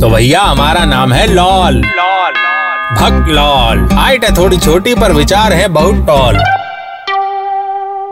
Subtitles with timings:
[0.00, 2.34] तो भैया, हमारा नाम है लॉल। लॉल
[2.96, 6.38] भक्त लॉल। हाइट है थोड़ी छोटी, पर विचार है बहुत टॉल।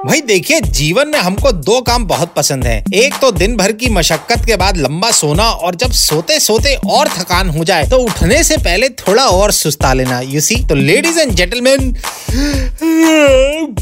[0.07, 3.89] भाई, देखिए, जीवन में हमको दो काम बहुत पसंद हैं। एक तो दिन भर की
[3.91, 8.43] मशक्कत के बाद लंबा सोना, और जब सोते सोते और थकान हो जाए तो उठने
[8.45, 11.93] से पहले थोड़ा और सुस्ता लेना यू सी तो लेडीज़ एंड जेंटलमैन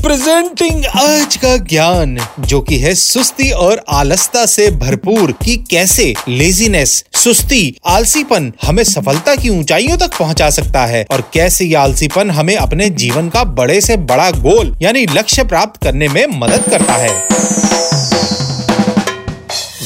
[0.02, 7.04] प्रेजेंटिंग आज का ज्ञान, जो कि है सुस्ती और आलसता से भरपूर कि कैसे लेजीनेस
[7.14, 12.56] सुस्ती, आलसीपन हमें सफलता की ऊंचाइयों तक पहुँचा सकता है और कैसे ये आलसीपन हमें
[12.56, 17.10] अपने जीवन का बड़े से बड़ा गोल, यानी लक्ष्य प्राप्त करने में मदद करता है।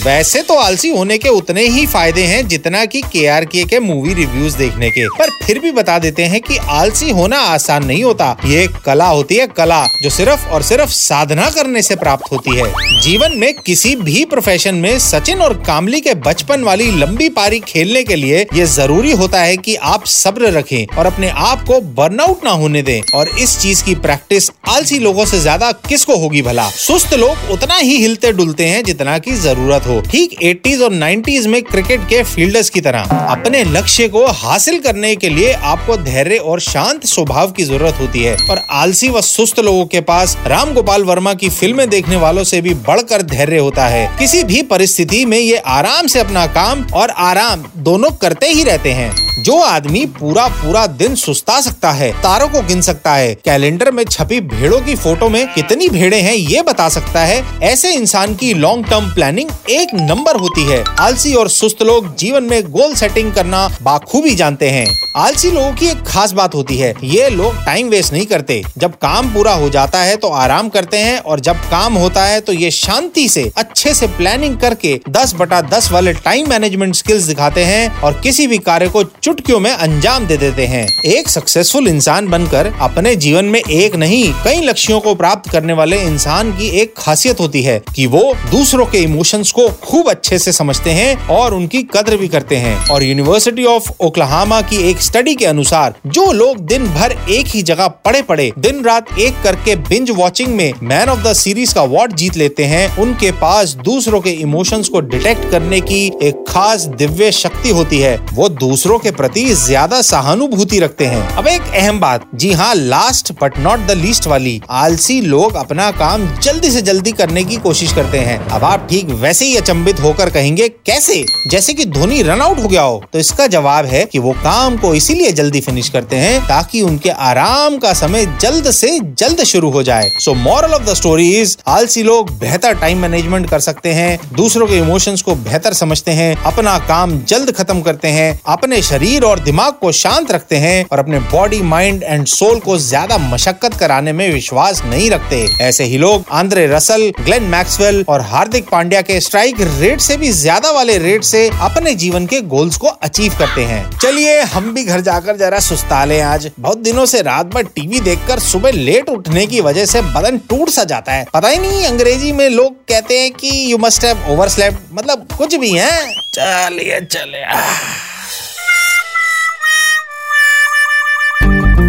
[0.07, 3.79] वैसे तो आलसी होने के उतने ही फ़ायदे हैं जितना कि के आर के के
[3.81, 8.05] मूवी रिव्यूज़ देखने के। पर फिर भी बता देते हैं कि आलसी होना आसान नहीं
[8.05, 12.55] होता। ये कला होती है, कला जो सिर्फ़ और सिर्फ़ साधना करने से प्राप्त होती
[12.57, 17.61] है। जीवन में किसी भी प्रोफेशन में सचिन और कामली के बचपन वाली लंबी पारी
[17.63, 21.81] खेलने के लिए ये ज़रूरी होता है कि आप सब्र रखें और अपने आप को
[21.97, 26.43] बर्नआउट ना होने दें। और इस चीज़ की प्रैक्टिस आलसी लोगों से ज़्यादा किसको होगी
[26.43, 26.69] भला?
[26.79, 31.47] सुस्त लोग उतना ही हिलते डुलते हैं जितना की ज़रूरत हो। ठीक 80s और 90s
[31.47, 36.37] में क्रिकेट के फील्डर्स की तरह। अपने लक्ष्य को हासिल करने के लिए आपको धैर्य
[36.37, 40.75] और शांत स्वभाव की ज़रूरत होती है। और आलसी व सुस्त लोगों के पास राम
[40.75, 45.25] गोपाल वर्मा की फ़िल्में देखने वालों से भी बढ़कर धैर्य होता है। किसी भी परिस्थिति
[45.25, 50.07] में ये आराम से अपना काम और आराम दोनों करते ही रहते हैं। जो आदमी
[50.07, 54.81] पूरा पूरा दिन सुस्ता सकता है, तारों को गिन सकता है, कैलेंडर में छपी भेड़ों
[54.81, 59.15] की फ़ोटो में कितनी भेड़े हैं ये बता सकता है। ऐसे इंसान की लॉन्ग टर्म
[59.15, 64.35] प्लानिंग एक नंबर होती है। आलसी और सुस्त लोग जीवन में गोल सेटिंग करना बाखूबी
[64.35, 68.27] जानते हैं। आलसी लोगों की एक खास बात होती है, ये लोग टाइम वेस्ट नहीं
[68.27, 72.25] करते। जब काम पूरा हो जाता है तो आराम करते हैं और जब काम होता
[72.25, 76.95] है तो ये शांति से, अच्छे से प्लानिंग करके दस बटा दस वाले टाइम मैनेजमेंट
[76.95, 81.29] स्किल्स दिखाते हैं और किसी भी कार्य को चुटकियों में अंजाम दे देते हैं। एक
[81.29, 86.53] सक्सेसफुल इंसान बनकर अपने जीवन में एक नहीं, कई लक्ष्यों को प्राप्त करने वाले इंसान
[86.53, 90.91] की एक खासियत होती है कि वो दूसरों के इमोशंस को खूब अच्छे से समझते
[90.91, 95.47] हैं और उनकी कद्र भी करते हैं। और यूनिवर्सिटी ऑफ़ ओक्लाहामा की एक स्टडी के
[95.47, 100.11] अनुसार, जो लोग दिन भर एक ही जगह पड़े पड़े दिन रात एक करके बिंज
[100.11, 104.31] वॉचिंग में मैन ऑफ़ द सीरीज़ का अवार्ड जीत लेते हैं, उनके पास दूसरों के
[104.41, 109.45] इमोशंस को डिटेक्ट करने की एक खास दिव्य शक्ति होती है। वो दूसरों के प्रति
[109.57, 114.27] ज़्यादा सहानुभूति रखते हैं। अब एक अहम बात, जी हाँ last but not the least
[114.27, 118.87] वाली, आलसी लोग अपना काम जल्दी से जल्दी करने की कोशिश करते हैं। अब आप
[118.91, 121.25] ठीक वैसे ही अचंभित होकर कहेंगे, कैसे?
[121.47, 124.77] जैसे कि धोनी रन आउट हो गया हो। तो इसका जवाब है कि वो काम
[124.77, 129.71] को इसीलिए जल्दी फिनिश करते हैं ताकि उनके आराम का समय जल्द से जल्द शुरू
[129.71, 133.93] हो जाए। So moral of the story is आलसी लोग बेहतर टाइम मैनेजमेंट कर सकते
[133.93, 138.81] हैं, दूसरों के इमोशंस को बेहतर समझते हैं, अपना काम जल्द खत्म करते हैं, अपने
[138.83, 143.19] शरीर और दिमाग को शांत रखते हैं और अपने बॉडी माइंड एंड सोल को ज़्यादा
[143.19, 148.69] मशक्कत कराने में विश्वास नहीं रखते। ऐसे ही लोग आंद्रे रसल, ग्लेन मैक्सवेल और हार्दिक
[148.69, 152.89] पांड्या के स्ट्राइक रेट से भी ज़्यादा वाले रेट से अपने जीवन के गोल्स को
[152.89, 157.23] अचीव करते हैं। चलिए हम भी घर जाकर जरा सुस्ता लें आज। बहुत दिनों से
[157.23, 161.27] रात भर टीवी देखकर सुबह लेट उठने की वजह से बदन टूट सा जाता है।
[161.35, 164.49] पता ही नहीं अंग्रेज़ी में लोग कहते हैं कि यू मस्ट हैव ओवर
[164.93, 165.91] मतलब कुछ भी है।
[166.35, 167.45] चलिए चलिए।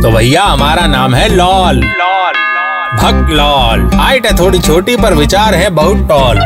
[0.02, 2.34] तो भैया हमारा नाम है लॉल। लॉल
[2.94, 6.40] भक्त लॉल। हाइट है थोड़ी छोटी पर विचार है बहुत टॉल